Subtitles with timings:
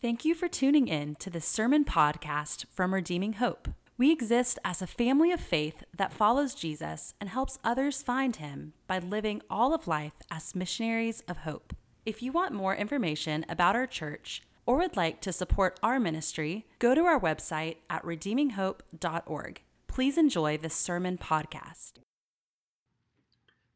[0.00, 3.66] Thank you for tuning in to the sermon podcast from Redeeming Hope.
[3.96, 8.74] We exist as a family of faith that follows Jesus and helps others find him
[8.86, 11.74] by living all of life as missionaries of hope.
[12.06, 16.64] If you want more information about our church or would like to support our ministry,
[16.78, 19.62] go to our website at redeeminghope.org.
[19.88, 21.94] Please enjoy this sermon podcast.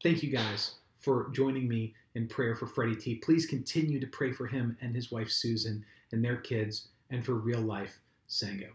[0.04, 3.16] Thank you guys for joining me in prayer for Freddie T.
[3.16, 7.34] Please continue to pray for him and his wife Susan and their kids and for
[7.34, 8.68] real life Sango.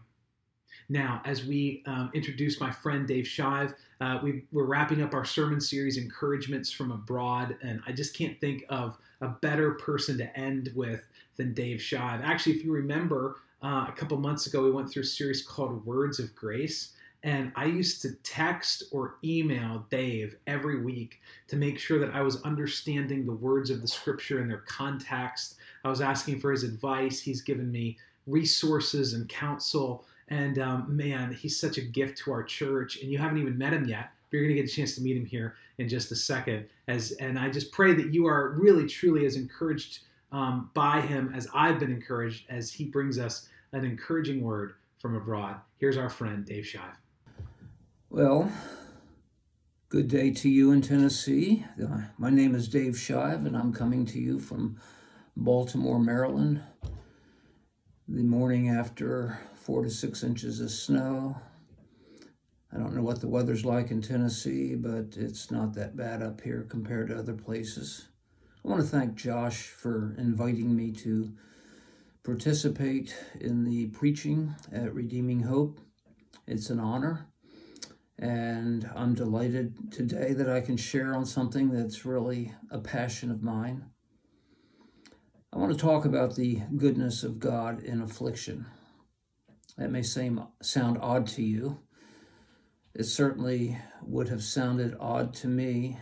[0.88, 5.24] Now, as we um, introduce my friend Dave Shive, uh, we, are wrapping up our
[5.24, 10.38] sermon series, Encouragements from Abroad, and I just can't think of a better person to
[10.38, 11.02] end with
[11.36, 12.22] than Dave Shive.
[12.22, 15.84] Actually, if you remember, uh, a couple months ago, we went through a series called
[15.84, 16.94] Words of Grace.
[17.24, 22.22] And I used to text or email Dave every week to make sure that I
[22.22, 25.56] was understanding the words of the scripture and their context.
[25.84, 27.20] I was asking for his advice.
[27.20, 30.04] He's given me resources and counsel.
[30.28, 33.02] And um, man, he's such a gift to our church.
[33.02, 34.10] And you haven't even met him yet.
[34.30, 36.66] But you're going to get a chance to meet him here in just a second.
[36.86, 41.32] As and I just pray that you are really, truly as encouraged um, by him
[41.34, 45.56] as I've been encouraged as he brings us an encouraging word from abroad.
[45.78, 46.96] Here's our friend Dave Shive.
[48.10, 48.50] Well,
[49.90, 51.66] good day to you in Tennessee.
[51.80, 54.80] Uh, my name is Dave Shive, and I'm coming to you from
[55.36, 56.62] Baltimore, Maryland.
[58.08, 61.36] The morning after four to six inches of snow.
[62.72, 66.40] I don't know what the weather's like in Tennessee, but it's not that bad up
[66.40, 68.08] here compared to other places.
[68.64, 71.34] I want to thank Josh for inviting me to
[72.24, 75.82] participate in the preaching at Redeeming Hope.
[76.46, 77.27] It's an honor.
[78.18, 83.42] And I'm delighted today that I can share on something that's really a passion of
[83.42, 83.86] mine.
[85.52, 88.66] I want to talk about the goodness of God in affliction.
[89.76, 91.78] That may seem, sound odd to you.
[92.92, 95.98] It certainly would have sounded odd to me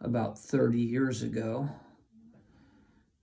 [0.00, 1.70] about 30 years ago.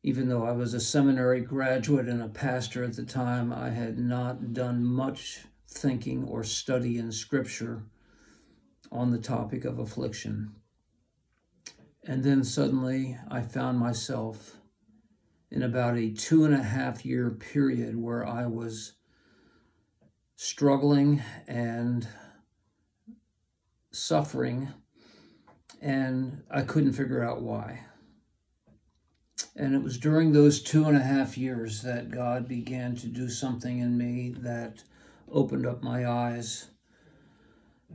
[0.01, 3.99] Even though I was a seminary graduate and a pastor at the time, I had
[3.99, 5.41] not done much
[5.71, 7.83] thinking or study in Scripture
[8.91, 10.53] on the topic of affliction.
[12.03, 14.57] And then suddenly I found myself
[15.49, 18.93] in about a two and a half year period where I was
[20.35, 22.07] struggling and
[23.91, 24.69] suffering,
[25.81, 27.85] and I couldn't figure out why.
[29.55, 33.29] And it was during those two and a half years that God began to do
[33.29, 34.83] something in me that
[35.31, 36.67] opened up my eyes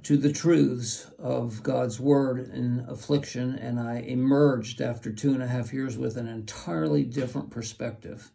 [0.02, 5.46] to the truths of God's word in affliction, and I emerged after two and a
[5.46, 8.30] half years with an entirely different perspective.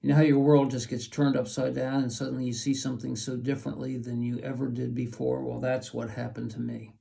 [0.00, 3.16] You know how your world just gets turned upside down and suddenly you see something
[3.16, 5.42] so differently than you ever did before?
[5.42, 6.92] Well, that's what happened to me.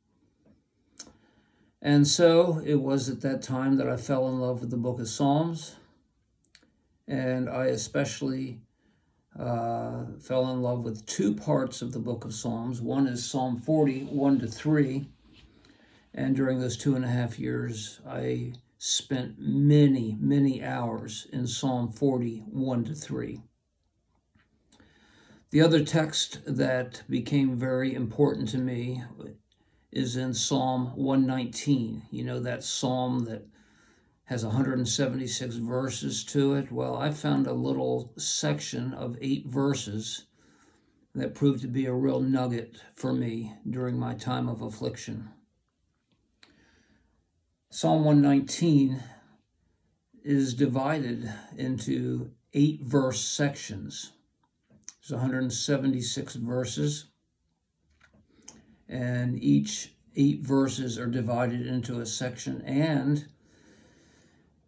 [1.80, 5.00] And so it was at that time that I fell in love with the book
[5.00, 5.76] of Psalms,
[7.08, 8.62] and I especially
[9.40, 12.82] uh, fell in love with two parts of the book of Psalms.
[12.82, 15.08] One is Psalm 40, 1 to 3.
[16.14, 21.92] And during those two and a half years, I spent many, many hours in Psalm
[21.92, 23.42] 40, 1 to 3.
[25.50, 29.04] The other text that became very important to me
[29.92, 32.04] is in Psalm 119.
[32.12, 33.46] You know, that psalm that
[34.28, 36.70] has 176 verses to it.
[36.70, 40.26] Well, I found a little section of eight verses
[41.16, 45.30] that proved to be a real nugget for me during my time of affliction.
[47.70, 49.02] Psalm 119
[50.24, 54.12] is divided into eight verse sections.
[55.02, 57.06] There's 176 verses,
[58.90, 63.28] and each eight verses are divided into a section, and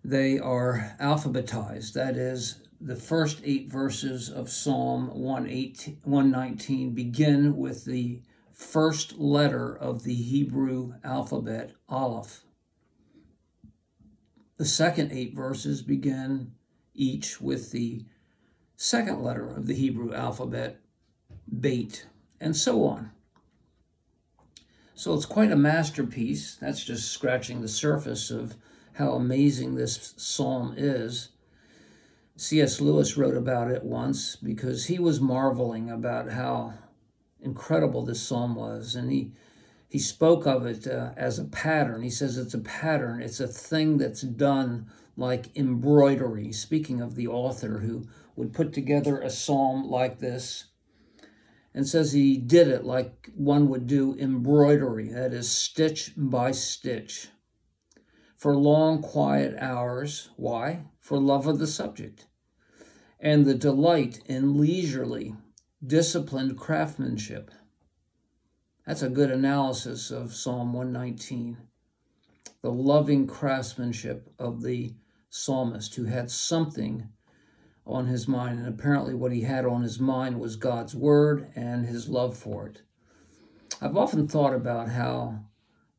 [0.10, 1.94] they are alphabetized.
[1.94, 10.04] That is, the first eight verses of Psalm 119 begin with the first letter of
[10.04, 12.44] the Hebrew alphabet, Aleph.
[14.58, 16.54] The second eight verses begin
[16.94, 18.06] each with the
[18.76, 20.80] second letter of the Hebrew alphabet,
[21.60, 22.08] Beit,
[22.42, 23.12] and so on.
[24.96, 26.56] So it's quite a masterpiece.
[26.56, 28.56] That's just scratching the surface of
[28.94, 31.30] how amazing this psalm is.
[32.36, 32.80] C.S.
[32.80, 36.74] Lewis wrote about it once because he was marveling about how
[37.42, 38.96] incredible this psalm was.
[38.96, 39.32] And he,
[39.90, 42.02] he spoke of it uh, as a pattern.
[42.02, 46.52] He says it's a pattern, it's a thing that's done like embroidery.
[46.54, 50.66] Speaking of the author who would put together a psalm like this,
[51.74, 57.28] and says he did it like one would do embroidery, that is, stitch by stitch,
[58.40, 60.30] for long, quiet hours.
[60.38, 60.86] Why?
[61.00, 62.26] For love of the subject
[63.20, 65.36] and the delight in leisurely,
[65.86, 67.52] disciplined craftsmanship.
[68.88, 71.58] That's a good analysis of Psalm 119.
[72.62, 74.96] The loving craftsmanship of the
[75.30, 77.10] psalmist who had something
[77.86, 78.60] on his mind.
[78.60, 82.68] And apparently, what he had on his mind was God's word and his love for
[82.68, 82.84] it.
[83.82, 85.46] I've often thought about how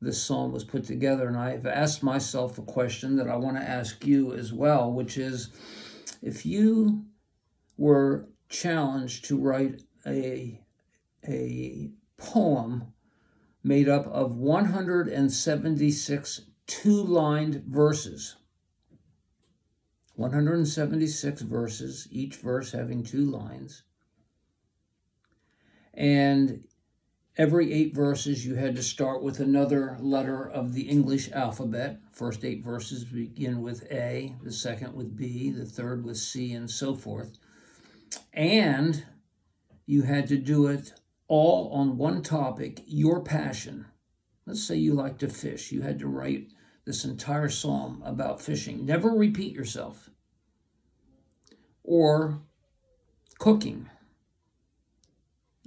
[0.00, 3.62] this psalm was put together, and I've asked myself a question that I want to
[3.62, 5.50] ask you as well, which is
[6.22, 7.04] if you
[7.76, 10.60] were challenged to write a,
[11.26, 12.92] a poem
[13.62, 18.36] made up of 176 two lined verses.
[20.14, 23.82] 176 verses, each verse having two lines.
[25.92, 26.64] And
[27.40, 31.98] every eight verses, you had to start with another letter of the English alphabet.
[32.12, 36.70] First eight verses begin with A, the second with B, the third with C, and
[36.70, 37.38] so forth.
[38.34, 39.06] And
[39.86, 40.92] you had to do it
[41.28, 43.86] all on one topic, your passion.
[44.44, 45.72] Let's say you like to fish.
[45.72, 46.48] You had to write
[46.84, 48.84] this entire psalm about fishing.
[48.84, 50.10] Never repeat yourself.
[51.82, 52.42] Or
[53.38, 53.88] cooking,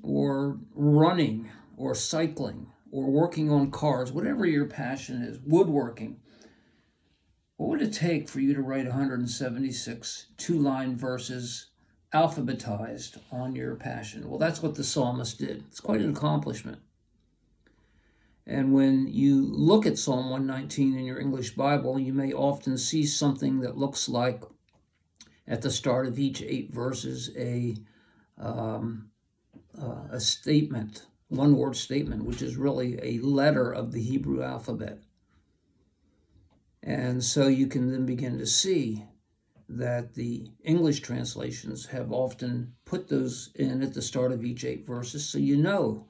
[0.04, 6.20] or running, or cycling, or working on cars, whatever your passion is, woodworking.
[7.58, 11.72] What would it take for you to write 176 two line verses
[12.14, 14.30] alphabetized on your passion?
[14.30, 15.64] Well, that's what the psalmist did.
[15.68, 16.80] It's quite an accomplishment.
[18.46, 23.06] And when you look at Psalm 119 in your English Bible, you may often see
[23.06, 24.44] something that looks like,
[25.48, 27.76] at the start of each eight verses, a,
[28.38, 29.10] um,
[29.82, 35.00] uh, a statement, one word statement, which is really a letter of the Hebrew alphabet.
[36.82, 39.06] And so you can then begin to see
[39.70, 44.86] that the English translations have often put those in at the start of each eight
[44.86, 46.08] verses, so you know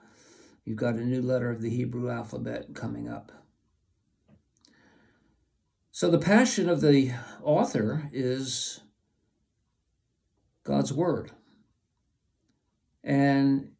[0.65, 3.31] You've got a new letter of the Hebrew alphabet coming up.
[5.92, 7.12] So, the passion of the
[7.44, 8.81] author is
[10.63, 11.31] God's Word.
[13.04, 13.73] And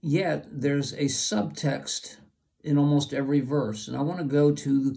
[0.00, 2.16] yet, there's a subtext
[2.62, 3.88] in almost every verse.
[3.88, 4.96] And I want to go to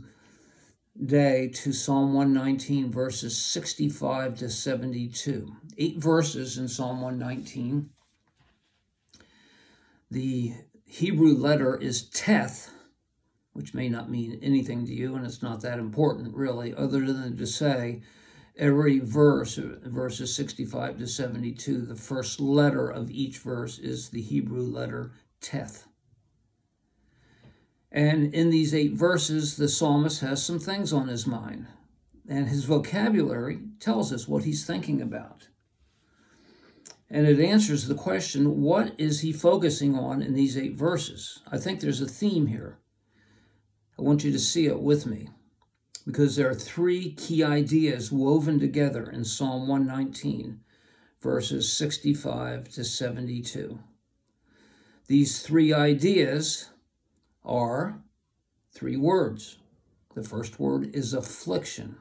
[1.06, 5.56] day to Psalm 119, verses 65 to 72.
[5.78, 7.90] Eight verses in Psalm 119.
[10.10, 10.54] The
[10.86, 12.70] Hebrew letter is teth,
[13.54, 17.38] which may not mean anything to you, and it's not that important really, other than
[17.38, 18.02] to say
[18.62, 24.64] every verse, verses 65 to 72, the first letter of each verse is the Hebrew
[24.64, 25.12] letter
[25.42, 25.88] teth.
[27.92, 31.68] And in these eight verses, the psalmist has some things on his mind,
[32.30, 35.50] and his vocabulary tells us what he's thinking about
[37.12, 41.40] and it answers the question what is he focusing on in these eight verses?
[41.52, 42.80] I think there's a theme here.
[44.00, 45.28] I want you to see it with me
[46.06, 50.60] because there are three key ideas woven together in Psalm 119,
[51.22, 53.80] verses 65 to 72.
[55.08, 56.70] These three ideas
[57.44, 58.02] are
[58.72, 59.58] three words.
[60.16, 61.98] The first word is affliction.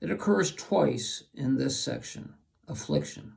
[0.00, 2.34] It occurs twice in this section
[2.66, 3.34] affliction.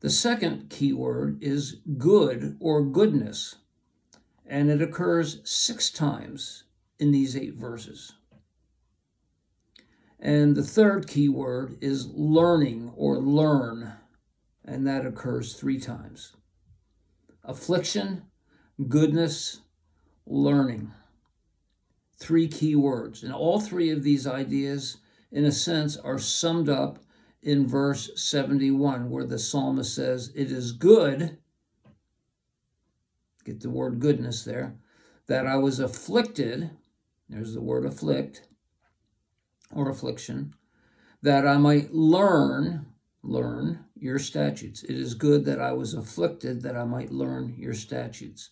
[0.00, 3.56] The second key word is good or goodness,
[4.46, 6.64] and it occurs six times
[7.00, 8.12] in these eight verses.
[10.20, 13.94] And the third key word is learning or learn,
[14.64, 16.34] and that occurs three times.
[17.42, 18.24] Affliction,
[18.88, 19.60] goodness,
[20.26, 20.92] learning.
[22.18, 23.22] Three key words.
[23.22, 24.98] And all three of these ideas,
[25.32, 26.98] in a sense, are summed up
[27.42, 31.38] in verse 71, where the psalmist says, It is good,
[33.44, 34.76] get the word goodness there,
[35.28, 36.70] that I was afflicted,
[37.30, 38.42] there's the word afflict
[39.72, 40.54] or affliction,
[41.22, 42.86] that I might learn,
[43.22, 44.82] learn your statutes.
[44.82, 48.50] It is good that I was afflicted that I might learn your statutes.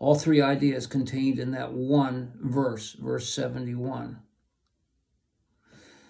[0.00, 4.18] All three ideas contained in that one verse, verse 71.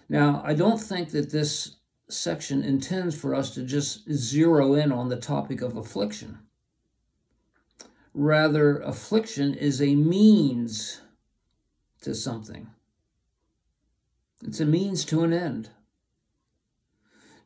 [0.09, 1.77] Now, I don't think that this
[2.09, 6.39] section intends for us to just zero in on the topic of affliction.
[8.13, 11.01] Rather, affliction is a means
[12.05, 12.67] to something.
[14.43, 15.71] It's a means to an end.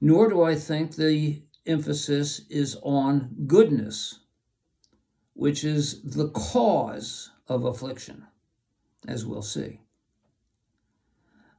[0.01, 4.19] Nor do I think the emphasis is on goodness,
[5.33, 8.27] which is the cause of affliction,
[9.07, 9.81] as we'll see.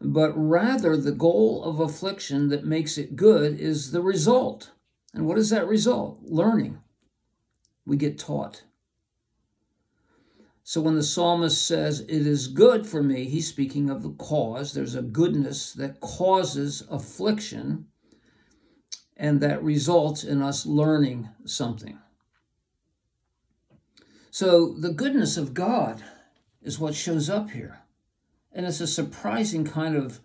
[0.00, 4.72] But rather, the goal of affliction that makes it good is the result.
[5.14, 6.20] And what is that result?
[6.22, 6.80] Learning.
[7.86, 8.64] We get taught.
[10.70, 14.72] So when the psalmist says, It is good for me, he's speaking of the cause.
[14.72, 17.86] There's a goodness that causes affliction
[19.16, 21.98] and that results in us learning something.
[24.30, 26.04] So the goodness of God
[26.62, 27.80] is what shows up here.
[28.52, 30.20] And it's a surprising kind of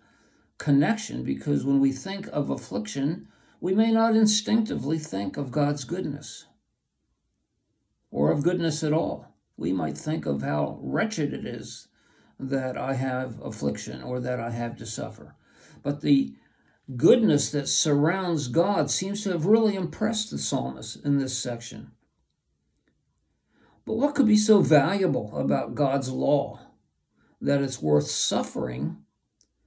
[0.58, 3.26] connection because when we think of affliction,
[3.60, 6.46] we may not instinctively think of God's goodness
[8.12, 9.32] or of goodness at all.
[9.56, 11.88] We might think of how wretched it is
[12.38, 15.34] that I have affliction or that I have to suffer.
[15.82, 16.34] But the
[16.96, 21.92] goodness that surrounds God seems to have really impressed the psalmist in this section.
[23.84, 26.60] But what could be so valuable about God's law
[27.40, 28.98] that it's worth suffering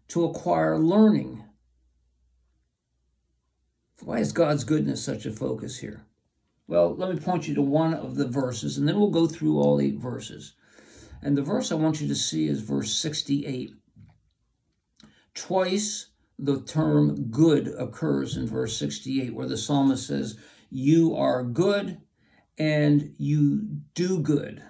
[0.09, 1.43] to acquire learning?
[4.01, 6.05] Why is God's goodness such a focus here?
[6.69, 9.57] Well, let me point you to one of the verses, and then we'll go through
[9.57, 10.53] all eight verses.
[11.19, 13.71] And the verse I want you to see is verse 68.
[15.33, 20.37] Twice the term good occurs in verse 68, where the psalmist says,
[20.69, 22.01] You are good
[22.55, 24.61] and you do good.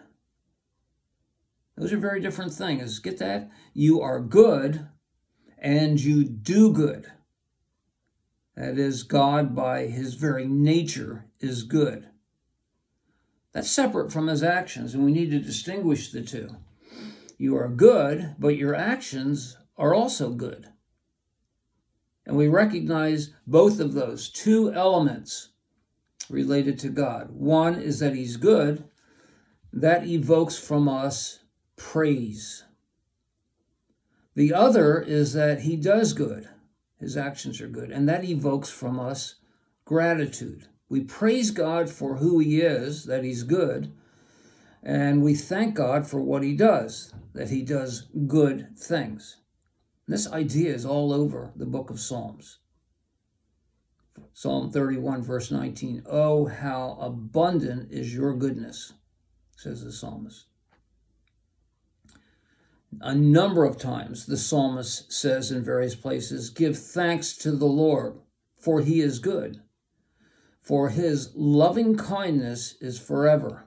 [1.75, 2.99] Those are very different things.
[2.99, 3.49] Get that?
[3.73, 4.87] You are good
[5.57, 7.07] and you do good.
[8.55, 12.09] That is, God, by his very nature, is good.
[13.53, 16.57] That's separate from his actions, and we need to distinguish the two.
[17.37, 20.67] You are good, but your actions are also good.
[22.25, 25.49] And we recognize both of those two elements
[26.29, 27.31] related to God.
[27.31, 28.83] One is that He's good,
[29.73, 31.39] that evokes from us
[31.75, 32.65] praise.
[34.35, 36.49] The other is that He does good,
[36.99, 39.35] His actions are good, and that evokes from us
[39.85, 40.67] gratitude.
[40.89, 43.93] We praise God for who He is, that He's good,
[44.81, 49.37] and we thank God for what He does, that He does good things.
[50.07, 52.57] This idea is all over the book of Psalms.
[54.33, 56.03] Psalm 31, verse 19.
[56.07, 58.93] Oh, how abundant is your goodness,
[59.55, 60.45] says the psalmist.
[63.01, 68.15] A number of times the psalmist says in various places, Give thanks to the Lord,
[68.59, 69.61] for he is good,
[70.59, 73.65] for his loving kindness is forever.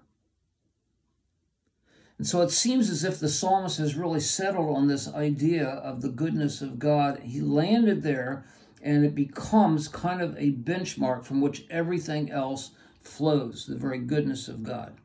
[2.18, 6.02] And so it seems as if the psalmist has really settled on this idea of
[6.02, 7.18] the goodness of God.
[7.24, 8.44] He landed there,
[8.80, 12.70] and it becomes kind of a benchmark from which everything else
[13.00, 14.98] flows the very goodness of God.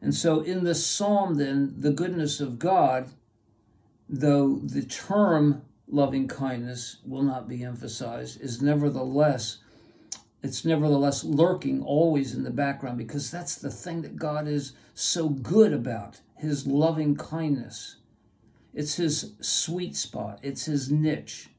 [0.00, 3.10] And so in this psalm, then, the goodness of God,
[4.08, 9.58] though the term loving kindness will not be emphasized, is nevertheless
[10.42, 15.28] it's nevertheless lurking always in the background because that's the thing that God is so
[15.28, 17.96] good about his loving kindness.
[18.74, 21.50] It's his sweet spot, it's his niche.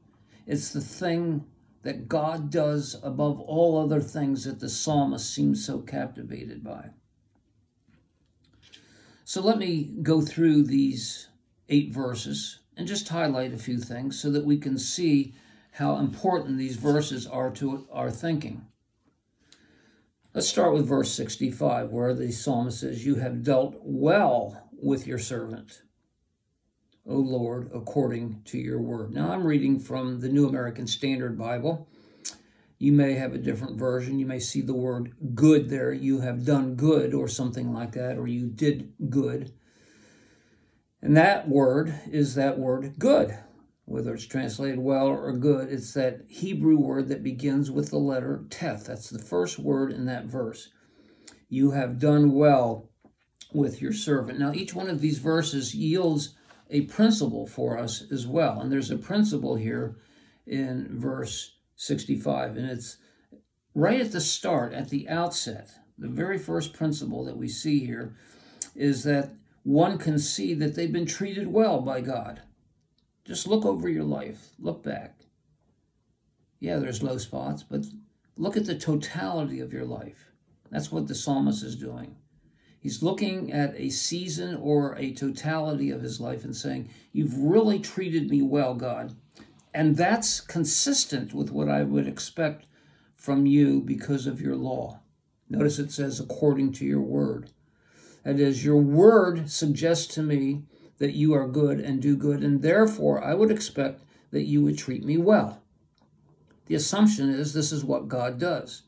[0.46, 1.46] It's the thing
[1.82, 6.90] that God does above all other things that the psalmist seems so captivated by.
[9.24, 11.28] So let me go through these
[11.70, 15.34] eight verses and just highlight a few things so that we can see
[15.72, 18.66] how important these verses are to our thinking.
[20.32, 25.18] Let's start with verse 65, where the psalmist says, You have dealt well with your
[25.18, 25.82] servant,
[27.06, 29.12] O Lord, according to your word.
[29.12, 31.88] Now, I'm reading from the New American Standard Bible.
[32.78, 34.18] You may have a different version.
[34.18, 35.92] You may see the word good there.
[35.92, 39.52] You have done good, or something like that, or you did good.
[41.04, 43.38] And that word is that word good
[43.86, 48.44] whether it's translated well or good, it's that Hebrew word that begins with the letter
[48.48, 48.86] teth.
[48.86, 50.70] That's the first word in that verse.
[51.48, 52.90] You have done well
[53.52, 54.38] with your servant.
[54.38, 56.34] Now, each one of these verses yields
[56.70, 58.60] a principle for us as well.
[58.60, 59.96] And there's a principle here
[60.46, 62.96] in verse 65, and it's
[63.74, 65.70] right at the start, at the outset.
[65.98, 68.16] The very first principle that we see here
[68.74, 69.34] is that
[69.64, 72.42] one can see that they've been treated well by God.
[73.24, 75.20] Just look over your life, look back.
[76.60, 77.86] Yeah, there's low spots, but
[78.36, 80.30] look at the totality of your life.
[80.70, 82.16] That's what the psalmist is doing.
[82.78, 87.78] He's looking at a season or a totality of his life and saying, You've really
[87.78, 89.16] treated me well, God.
[89.72, 92.66] And that's consistent with what I would expect
[93.16, 95.00] from you because of your law.
[95.48, 97.50] Notice it says, according to your word.
[98.24, 100.62] That is, your word suggests to me
[100.98, 104.78] that you are good and do good, and therefore I would expect that you would
[104.78, 105.62] treat me well.
[106.66, 108.82] The assumption is this is what God does.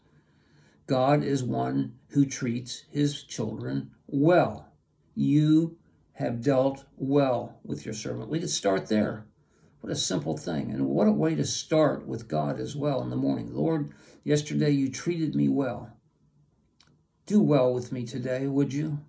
[0.87, 4.73] God is one who treats his children well.
[5.15, 5.77] You
[6.15, 8.31] have dealt well with your servant.
[8.31, 9.27] We could start there.
[9.81, 10.71] What a simple thing.
[10.71, 13.55] And what a way to start with God as well in the morning.
[13.55, 13.93] Lord,
[14.25, 15.93] yesterday you treated me well.
[17.27, 19.01] Do well with me today, would you?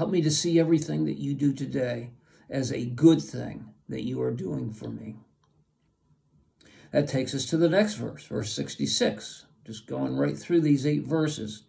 [0.00, 2.08] Help me to see everything that you do today
[2.48, 5.18] as a good thing that you are doing for me.
[6.90, 11.04] That takes us to the next verse, verse 66 just going right through these eight
[11.04, 11.64] verses,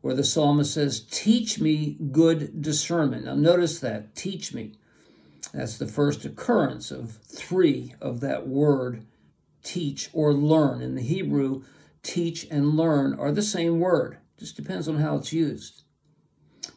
[0.00, 3.24] where the psalmist says, Teach me good discernment.
[3.24, 4.74] Now, notice that, teach me.
[5.52, 9.04] That's the first occurrence of three of that word,
[9.64, 10.82] teach or learn.
[10.82, 11.64] In the Hebrew,
[12.04, 15.82] teach and learn are the same word, just depends on how it's used.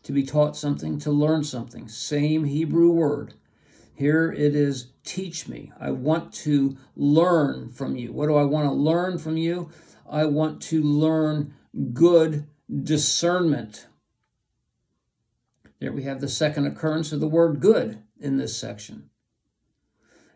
[0.09, 3.35] To be taught something, to learn something, same Hebrew word.
[3.93, 5.71] Here it is, teach me.
[5.79, 8.11] I want to learn from you.
[8.11, 9.69] What do I want to learn from you?
[10.09, 11.53] I want to learn
[11.93, 13.85] good discernment.
[15.79, 19.11] There we have the second occurrence of the word good in this section.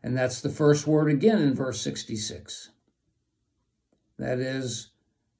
[0.03, 2.69] And that's the first word again in verse 66.
[4.19, 4.91] That is,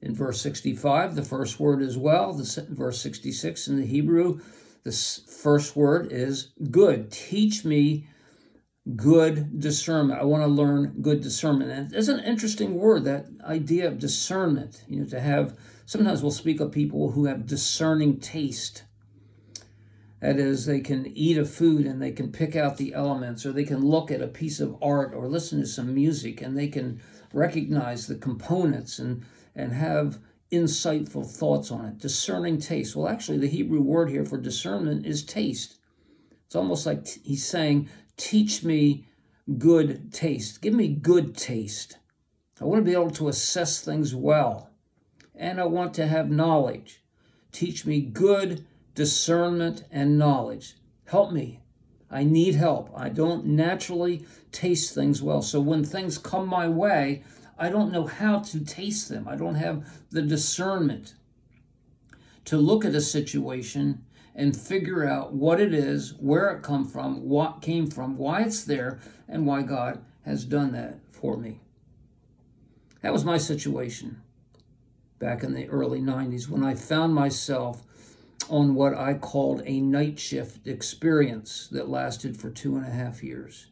[0.04, 2.34] in verse 65, the first word as well.
[2.34, 4.42] The, verse 66 in the Hebrew,
[4.84, 7.10] the first word is good.
[7.10, 8.08] Teach me
[8.98, 10.20] good discernment.
[10.20, 11.72] I want to learn good discernment.
[11.72, 14.84] And it's an interesting word, that idea of discernment.
[14.90, 18.84] You know, to have, sometimes we'll speak of people who have discerning taste.
[20.20, 23.54] That is, they can eat a food and they can pick out the elements, or
[23.54, 26.68] they can look at a piece of art or listen to some music and they
[26.68, 27.02] can
[27.34, 29.24] recognize the components and,
[29.56, 30.20] and have
[30.52, 31.98] insightful thoughts on it.
[31.98, 32.96] Discerning taste.
[32.96, 35.78] Well, actually, the Hebrew word here for discernment is taste.
[36.46, 39.08] It's almost like t- he's saying, Teach me
[39.58, 40.62] good taste.
[40.62, 41.98] Give me good taste.
[42.62, 44.70] I want to be able to assess things well.
[45.36, 47.02] And I want to have knowledge.
[47.52, 50.76] Teach me good discernment and knowledge.
[51.06, 51.62] Help me.
[52.12, 52.92] I need help.
[52.96, 55.42] I don't naturally taste things well.
[55.42, 57.24] So when things come my way,
[57.58, 59.28] I don't know how to taste them.
[59.28, 61.16] I don't have the discernment
[62.46, 64.04] to look at a situation
[64.36, 68.64] and figure out what it is, where it come from, what came from, why it's
[68.64, 71.62] there, and why God has done that for me.
[73.02, 74.22] That was my situation
[75.20, 77.84] back in the early 90s when I found myself
[78.50, 83.24] on what I called a night shift experience that lasted for two and a half
[83.24, 83.68] years.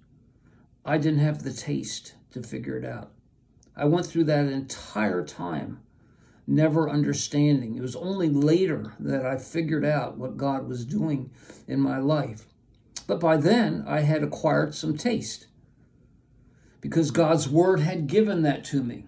[0.85, 3.11] I didn't have the taste to figure it out.
[3.81, 5.79] I went through that entire time
[6.45, 7.75] never understanding.
[7.75, 11.31] It was only later that I figured out what God was doing
[11.67, 12.45] in my life.
[13.07, 15.47] But by then, I had acquired some taste
[16.79, 19.05] because God's word had given that to me.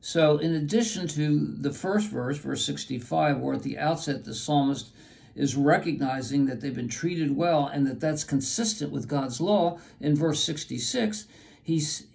[0.00, 4.94] So, in addition to the first verse, verse 65, where at the outset the psalmist
[5.34, 10.16] is recognizing that they've been treated well and that that's consistent with God's law, in
[10.16, 11.26] verse 66,
[11.62, 12.06] he's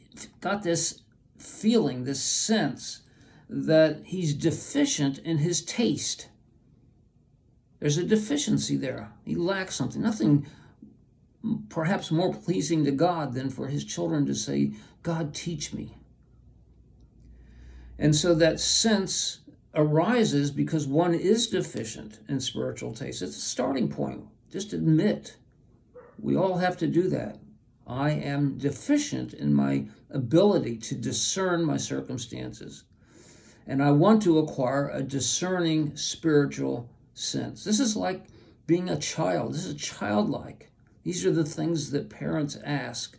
[0.42, 1.02] got this
[1.38, 3.02] feeling, this sense
[3.50, 6.30] that he's deficient in his taste.
[7.80, 9.12] There's a deficiency there.
[9.26, 10.02] He lacks something.
[10.02, 10.48] Nothing
[11.70, 14.72] perhaps more pleasing to God than for his children to say,
[15.04, 15.96] God, teach me.
[18.00, 19.40] And so that sense
[19.76, 23.22] arises because one is deficient in spiritual taste.
[23.22, 24.26] It's a starting point.
[24.52, 25.38] Just admit.
[26.18, 27.40] We all have to do that.
[27.86, 32.86] I am deficient in my ability to discern my circumstances
[33.68, 37.64] and I want to acquire a discerning spiritual sense.
[37.64, 38.26] This is like
[38.68, 39.54] being a child.
[39.54, 40.72] This is childlike.
[41.04, 43.18] These are the things that parents ask.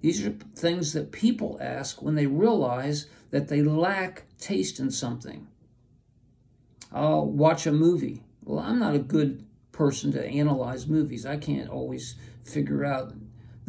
[0.00, 5.46] These are things that people ask when they realize that they lack taste in something.
[6.92, 8.24] I'll watch a movie.
[8.42, 11.26] Well, I'm not a good person to analyze movies.
[11.26, 13.12] I can't always figure out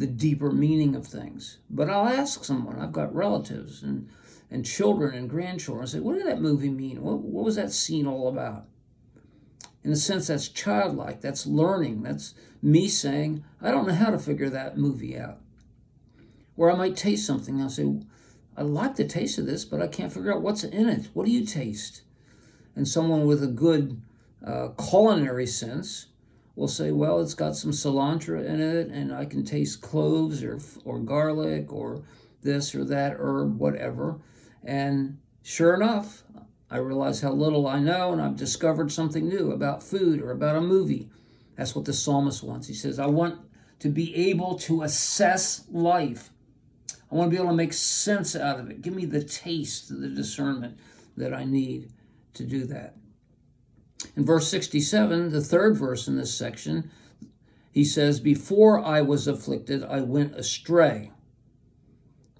[0.02, 1.58] the deeper meaning of things.
[1.70, 2.80] But I'll ask someone.
[2.80, 4.08] I've got relatives and
[4.50, 7.00] and children and grandchildren say, What did that movie mean?
[7.00, 8.64] What, what was that scene all about?
[9.84, 14.18] In a sense, that's childlike, that's learning, that's me saying, I don't know how to
[14.18, 15.38] figure that movie out.
[16.56, 18.00] Or I might taste something, I'll say,
[18.56, 21.08] I like the taste of this, but I can't figure out what's in it.
[21.14, 22.02] What do you taste?
[22.76, 24.02] And someone with a good
[24.46, 26.08] uh, culinary sense,
[26.54, 30.58] will say, well, it's got some cilantro in it, and I can taste cloves or,
[30.84, 32.02] or garlic or
[32.42, 34.20] this or that herb, whatever.
[34.62, 36.22] And sure enough,
[36.70, 40.56] I realize how little I know, and I've discovered something new about food or about
[40.56, 41.08] a movie.
[41.56, 42.68] That's what the psalmist wants.
[42.68, 43.40] He says, I want
[43.80, 46.30] to be able to assess life.
[47.10, 48.80] I want to be able to make sense out of it.
[48.80, 50.78] Give me the taste, the discernment
[51.16, 51.92] that I need
[52.34, 52.96] to do that.
[54.16, 56.90] In verse 67, the third verse in this section,
[57.70, 61.10] he says, Before I was afflicted, I went astray.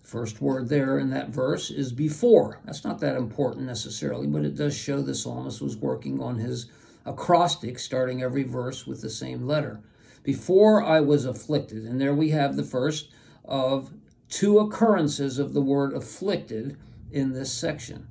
[0.02, 2.61] First word there in that verse is before.
[2.66, 6.66] That's not that important necessarily, but it does show the psalmist was working on his
[7.06, 9.80] acrostic, starting every verse with the same letter.
[10.22, 11.85] Before I was afflicted.
[11.85, 13.11] And there we have the first
[13.46, 13.90] of
[14.28, 16.76] two occurrences of the word afflicted
[17.11, 18.08] in this section.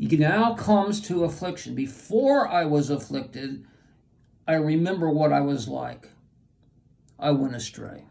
[0.00, 1.74] He now comes to affliction.
[1.74, 3.66] Before I was afflicted,
[4.48, 6.08] I remember what I was like.
[7.18, 8.06] I went astray.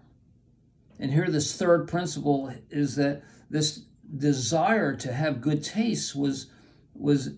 [1.00, 6.52] And here, this third principle is that this desire to have good taste was,
[6.94, 7.32] was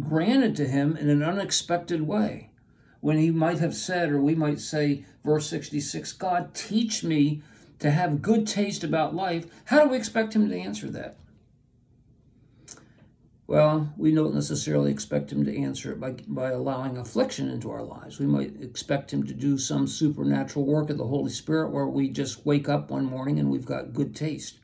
[0.00, 2.50] granted to him in an unexpected way.
[2.98, 7.40] When he might have said, or we might say, verse 66, God, teach me
[7.78, 11.18] to have good taste about life, how do we expect him to answer that?
[13.46, 17.82] Well, we don't necessarily expect him to answer it by, by allowing affliction into our
[17.82, 18.18] lives.
[18.18, 22.08] We might expect him to do some supernatural work of the Holy Spirit where we
[22.08, 24.60] just wake up one morning and we've got good taste.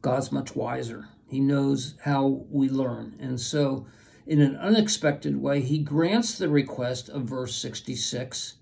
[0.00, 1.08] God's much wiser.
[1.28, 3.16] He knows how we learn.
[3.20, 3.86] And so,
[4.26, 8.54] in an unexpected way, he grants the request of verse 66,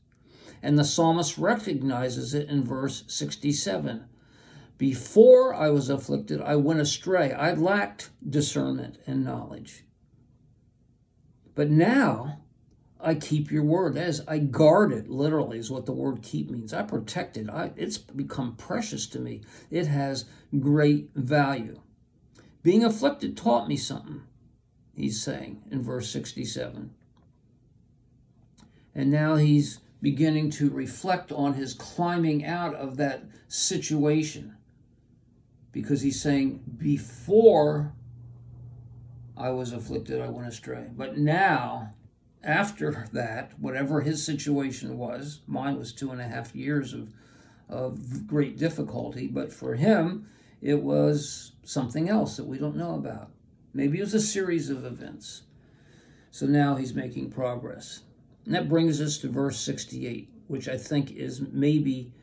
[0.63, 4.07] and the psalmist recognizes it in verse 67.
[4.79, 7.33] Before I was afflicted, I went astray.
[7.33, 9.85] I lacked discernment and knowledge.
[11.55, 12.43] But now
[13.01, 13.97] I keep your word.
[13.97, 16.75] As I guard it, literally, is what the word keep means.
[16.75, 17.49] I protect it.
[17.49, 19.43] I, it's become precious to me.
[19.71, 20.27] It has
[20.61, 21.81] great value.
[22.63, 24.23] Being afflicted taught me something,
[24.95, 26.91] he's saying in verse 67.
[28.95, 34.56] And now he's beginning to reflect on his climbing out of that situation
[35.77, 37.93] because he's saying, Before
[39.37, 40.87] I was afflicted, I went astray.
[40.97, 41.93] But now,
[42.43, 47.11] after that, whatever his situation was, mine was two and a half years of,
[47.69, 50.27] of great difficulty, but for him,
[50.63, 53.29] it was something else that we don't know about.
[53.75, 55.43] Maybe it was a series of events.
[56.31, 58.01] So now he's making progress.
[58.47, 62.15] And that brings us to verse 68, which I think is maybe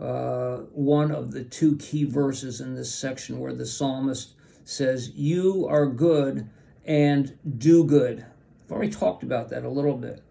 [0.00, 5.66] uh, one of the two key verses in this section where the psalmist says, You
[5.68, 6.48] are good
[6.84, 8.26] and do good.
[8.64, 10.22] I've already talked about that a little bit.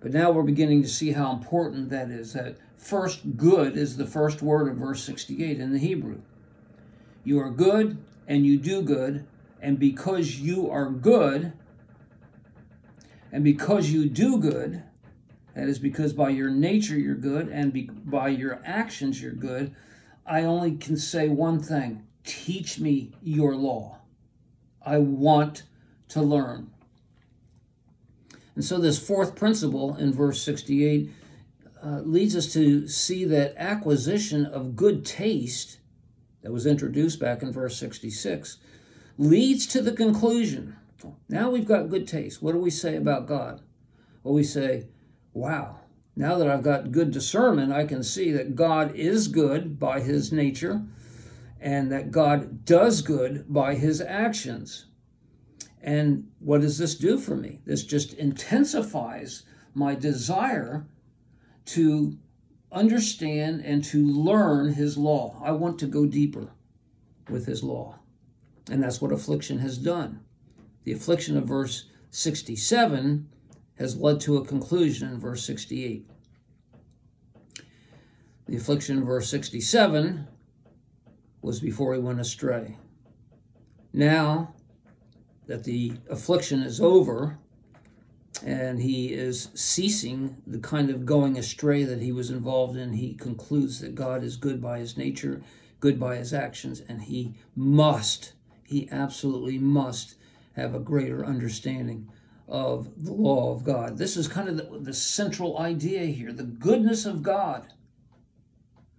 [0.00, 2.32] But now we're beginning to see how important that is.
[2.32, 6.20] That first good is the first word of verse 68 in the Hebrew.
[7.24, 9.26] You are good and you do good,
[9.60, 11.52] and because you are good,
[13.30, 14.82] and because you do good,
[15.56, 19.74] that is because by your nature you're good and be, by your actions you're good.
[20.26, 24.00] I only can say one thing teach me your law.
[24.84, 25.62] I want
[26.08, 26.70] to learn.
[28.54, 31.10] And so, this fourth principle in verse 68
[31.82, 35.78] uh, leads us to see that acquisition of good taste
[36.42, 38.58] that was introduced back in verse 66
[39.18, 40.76] leads to the conclusion.
[41.28, 42.42] Now we've got good taste.
[42.42, 43.62] What do we say about God?
[44.22, 44.88] Well, we say,
[45.36, 45.80] wow,
[46.16, 50.32] now that I've got good discernment, I can see that God is good by his
[50.32, 50.82] nature
[51.60, 54.86] and that God does good by his actions.
[55.82, 57.60] And what does this do for me?
[57.66, 59.44] This just intensifies
[59.74, 60.86] my desire
[61.66, 62.16] to
[62.72, 65.40] understand and to learn his law.
[65.44, 66.52] I want to go deeper
[67.28, 67.98] with his law.
[68.70, 70.20] And that's what affliction has done.
[70.84, 73.28] The affliction of verse 67
[73.78, 76.08] has led to a conclusion in verse 68.
[78.46, 80.26] The affliction in verse 67
[81.42, 82.76] was before he went astray.
[83.92, 84.54] Now
[85.46, 87.38] that the affliction is over
[88.44, 93.14] and he is ceasing the kind of going astray that he was involved in, he
[93.14, 95.42] concludes that God is good by his nature,
[95.80, 98.34] good by his actions, and he must,
[98.64, 100.16] he absolutely must
[100.54, 102.10] have a greater understanding
[102.48, 103.98] of the law of God.
[103.98, 107.66] This is kind of the, the, central idea here the goodness of God.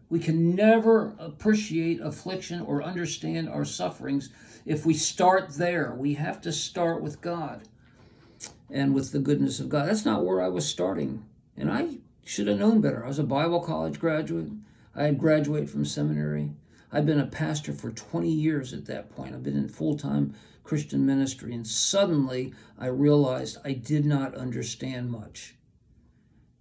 [0.09, 4.29] We can never appreciate affliction or understand our sufferings
[4.65, 5.93] if we start there.
[5.97, 7.67] We have to start with God.
[8.69, 9.87] and with the goodness of God.
[9.87, 11.25] That's not where I was starting.
[11.55, 13.03] And I should have known better.
[13.03, 14.49] I was a Bible college graduate.
[14.95, 16.51] I had graduated from seminary.
[16.91, 19.33] I'd been a pastor for 20 years at that point.
[19.33, 20.33] I've been in full time
[20.67, 21.53] Christian ministry.
[21.53, 25.55] And suddenly I realized I did not understand much.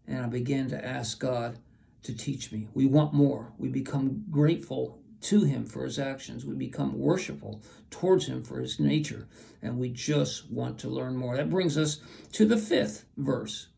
[0.07, 1.59] And I began to ask God
[2.05, 2.69] to teach me.
[2.73, 3.53] We want more.
[3.59, 6.47] We become grateful to Him for His actions.
[6.47, 9.27] We become worshipful towards Him for His nature.
[9.61, 11.37] And we just want to learn more.
[11.37, 11.99] That brings us
[12.33, 13.69] to the fifth verse,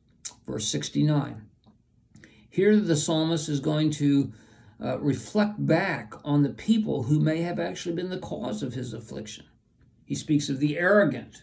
[0.46, 1.46] verse 69.
[2.50, 4.30] Here the psalmist is going to
[4.84, 8.92] uh, reflect back on the people who may have actually been the cause of his
[8.92, 9.46] affliction.
[10.08, 11.42] He speaks of the arrogant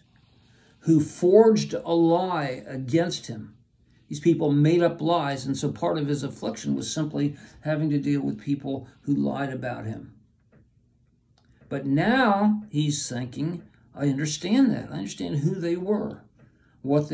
[0.80, 3.56] who forged a lie against him.
[4.10, 8.00] These people made up lies, and so part of his affliction was simply having to
[8.00, 10.16] deal with people who lied about him.
[11.70, 13.62] But now he's thinking,
[13.94, 14.90] I understand that.
[14.92, 16.24] I understand who they were,
[16.82, 17.04] what